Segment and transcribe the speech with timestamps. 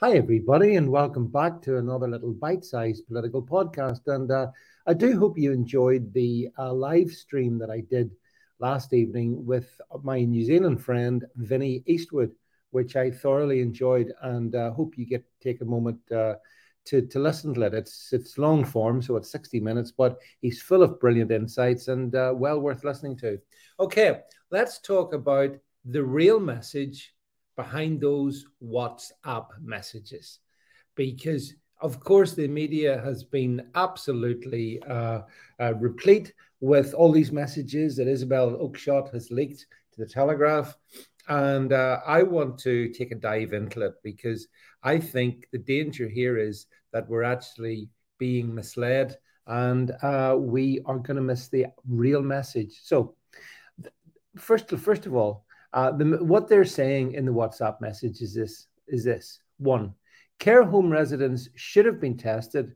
[0.00, 4.00] Hi, everybody, and welcome back to another little bite sized political podcast.
[4.08, 4.48] And uh,
[4.88, 8.10] I do hope you enjoyed the uh, live stream that I did
[8.58, 12.32] last evening with my New Zealand friend, Vinny Eastwood,
[12.72, 16.34] which I thoroughly enjoyed and uh, hope you get take a moment uh,
[16.86, 17.72] to, to listen to it.
[17.72, 22.12] It's, it's long form, so it's 60 minutes, but he's full of brilliant insights and
[22.16, 23.38] uh, well worth listening to.
[23.78, 25.52] Okay, let's talk about
[25.84, 27.14] the real message
[27.56, 30.40] behind those WhatsApp messages.
[30.94, 35.22] Because, of course, the media has been absolutely uh,
[35.60, 40.76] uh, replete with all these messages that Isabel Oakeshott has leaked to the Telegraph.
[41.28, 44.46] And uh, I want to take a dive into it because
[44.82, 49.16] I think the danger here is that we're actually being misled
[49.46, 52.80] and uh, we are going to miss the real message.
[52.82, 53.16] So,
[54.36, 55.44] first, first of all,
[55.74, 59.94] uh, the, what they're saying in the WhatsApp message is this: is this one,
[60.38, 62.74] care home residents should have been tested,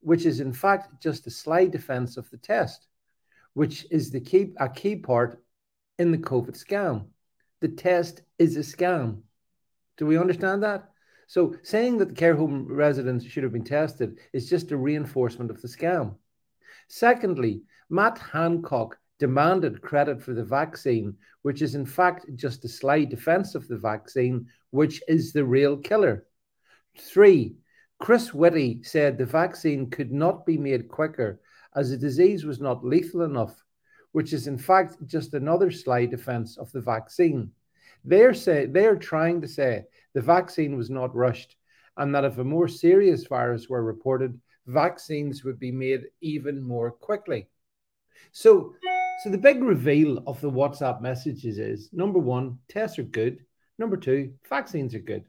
[0.00, 2.86] which is in fact just a sly defense of the test,
[3.54, 5.42] which is the key a key part
[5.98, 7.06] in the COVID scam.
[7.60, 9.22] The test is a scam.
[9.96, 10.90] Do we understand that?
[11.26, 15.50] So saying that the care home residents should have been tested is just a reinforcement
[15.50, 16.14] of the scam.
[16.88, 23.04] Secondly, Matt Hancock demanded credit for the vaccine, which is in fact just a sly
[23.04, 26.26] defense of the vaccine, which is the real killer.
[26.98, 27.56] Three,
[27.98, 31.40] Chris Whitty said the vaccine could not be made quicker
[31.74, 33.62] as the disease was not lethal enough,
[34.12, 37.50] which is in fact just another sly defense of the vaccine.
[38.04, 41.56] They're, say, they're trying to say the vaccine was not rushed
[41.96, 46.90] and that if a more serious virus were reported, vaccines would be made even more
[46.90, 47.48] quickly.
[48.32, 48.74] So
[49.22, 53.44] so the big reveal of the WhatsApp messages is number one, tests are good.
[53.78, 55.24] Number two, vaccines are good.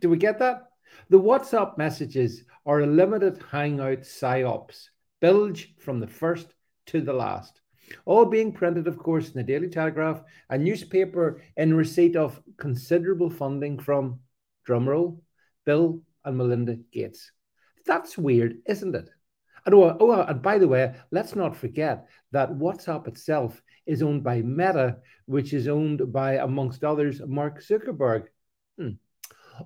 [0.00, 0.68] Do we get that?
[1.10, 4.88] The WhatsApp messages are a limited hangout psyops,
[5.20, 6.54] bilge from the first
[6.86, 7.60] to the last.
[8.04, 13.30] All being printed, of course, in the Daily Telegraph, a newspaper in receipt of considerable
[13.30, 14.20] funding from,
[14.66, 15.20] drumroll,
[15.64, 17.32] Bill and Melinda Gates.
[17.86, 19.08] That's weird, isn't it?
[19.68, 24.24] And oh, oh, and by the way, let's not forget that WhatsApp itself is owned
[24.24, 24.96] by Meta,
[25.26, 28.28] which is owned by, amongst others, Mark Zuckerberg.
[28.78, 28.92] Hmm.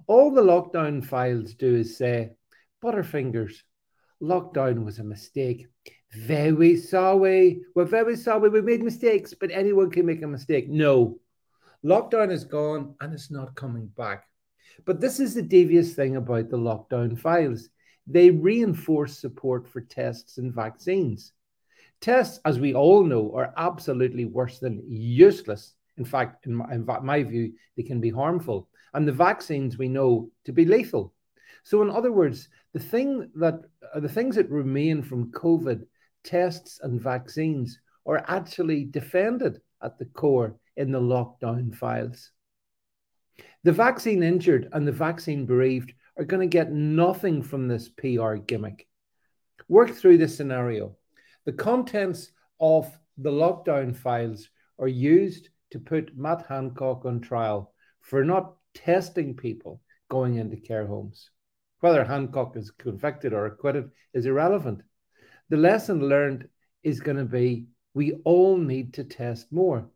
[0.08, 2.32] All the lockdown files do is say,
[2.82, 3.58] Butterfingers,
[4.20, 5.68] lockdown was a mistake.
[6.10, 7.60] Very sorry.
[7.76, 8.48] We're very sorry.
[8.48, 10.68] We made mistakes, but anyone can make a mistake.
[10.68, 11.20] No.
[11.84, 14.24] Lockdown is gone and it's not coming back.
[14.84, 17.68] But this is the devious thing about the lockdown files.
[18.06, 21.32] They reinforce support for tests and vaccines.
[22.00, 25.74] Tests, as we all know, are absolutely worse than useless.
[25.98, 28.68] In fact, in my, in my view, they can be harmful.
[28.94, 31.14] And the vaccines we know to be lethal.
[31.62, 33.60] So, in other words, the thing that
[33.94, 35.86] uh, the things that remain from COVID
[36.24, 42.30] tests and vaccines are actually defended at the core in the lockdown files.
[43.64, 48.34] The vaccine injured and the vaccine bereaved are going to get nothing from this PR
[48.34, 48.86] gimmick.
[49.68, 50.96] Work through this scenario.
[51.46, 58.24] The contents of the lockdown files are used to put Matt Hancock on trial for
[58.24, 61.30] not testing people going into care homes.
[61.80, 64.82] Whether Hancock is convicted or acquitted is irrelevant.
[65.48, 66.48] The lesson learned
[66.84, 69.90] is going to be we all need to test more.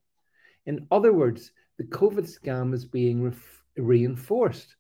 [0.67, 3.33] In other words, the COVID scam is being re-
[3.77, 4.75] reinforced.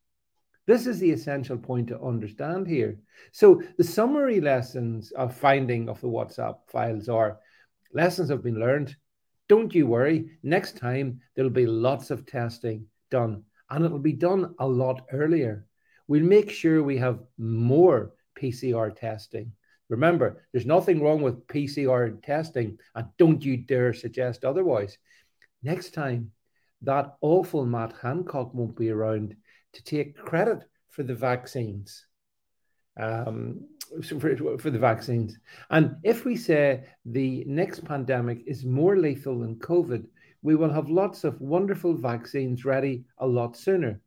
[0.66, 2.98] This is the essential point to understand here.
[3.30, 7.38] So, the summary lessons of finding of the WhatsApp files are
[7.92, 8.96] lessons have been learned.
[9.48, 10.38] Don't you worry.
[10.42, 15.66] Next time, there'll be lots of testing done, and it'll be done a lot earlier.
[16.08, 19.52] We'll make sure we have more PCR testing.
[19.88, 24.98] Remember, there's nothing wrong with PCR testing, and don't you dare suggest otherwise.
[25.62, 26.32] Next time,
[26.82, 29.36] that awful Matt Hancock won't be around
[29.76, 32.06] to take credit for the vaccines.
[32.98, 33.60] Um,
[34.02, 35.38] for, for the vaccines.
[35.70, 40.06] And if we say the next pandemic is more lethal than COVID,
[40.42, 44.00] we will have lots of wonderful vaccines ready a lot sooner.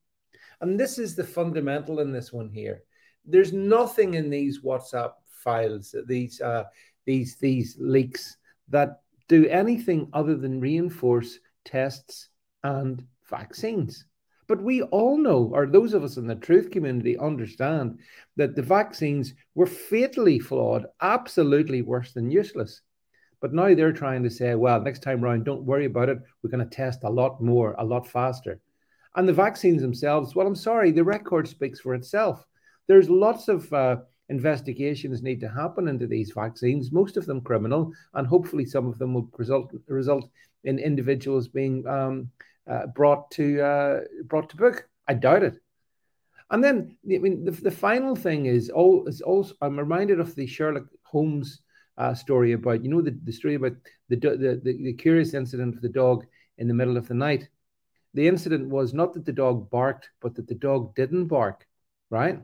[0.61, 2.81] And this is the fundamental in this one here.
[3.25, 6.63] There's nothing in these WhatsApp files, these uh,
[7.05, 8.37] these these leaks
[8.69, 12.29] that do anything other than reinforce tests
[12.63, 14.05] and vaccines.
[14.49, 17.99] But we all know, or those of us in the truth community understand,
[18.35, 22.81] that the vaccines were fatally flawed, absolutely worse than useless.
[23.41, 26.17] But now they're trying to say, well, next time round, don't worry about it.
[26.41, 28.59] We're going to test a lot more, a lot faster.
[29.15, 32.43] And the vaccines themselves, well, I'm sorry, the record speaks for itself.
[32.87, 33.97] There's lots of uh,
[34.29, 38.97] investigations need to happen into these vaccines, most of them criminal, and hopefully some of
[38.97, 40.29] them will result result
[40.63, 42.29] in individuals being um,
[42.69, 44.87] uh, brought to uh, brought to book.
[45.07, 45.59] I doubt it.
[46.51, 50.33] And then, I mean, the, the final thing is, oh, is also I'm reminded of
[50.35, 51.61] the Sherlock Holmes
[51.97, 53.73] uh, story about, you know, the, the story about
[54.07, 56.25] the, the, the, the curious incident of the dog
[56.57, 57.49] in the middle of the night.
[58.15, 61.67] The incident was not that the dog barked, but that the dog didn't bark,
[62.09, 62.39] right?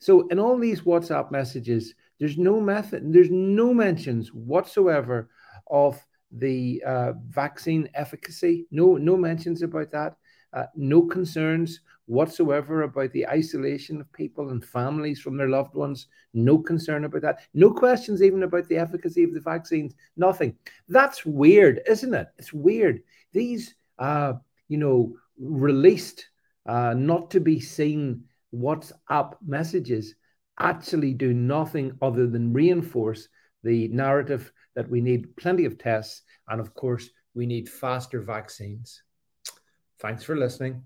[0.00, 5.30] So in all these WhatsApp messages, there's no method, there's no mentions whatsoever
[5.68, 8.66] of the uh, vaccine efficacy.
[8.70, 10.16] No, no mentions about that.
[10.52, 16.08] Uh, no concerns whatsoever about the isolation of people and families from their loved ones.
[16.34, 17.40] No concern about that.
[17.54, 19.94] No questions even about the efficacy of the vaccines.
[20.16, 20.56] Nothing.
[20.88, 22.28] That's weird, isn't it?
[22.38, 23.02] It's weird.
[23.32, 24.34] These, uh,
[24.68, 26.26] you know, released,
[26.66, 28.24] uh, not to be seen
[28.54, 30.14] WhatsApp messages
[30.58, 33.28] actually do nothing other than reinforce
[33.62, 39.02] the narrative that we need plenty of tests and, of course, we need faster vaccines.
[40.00, 40.82] Thanks for listening.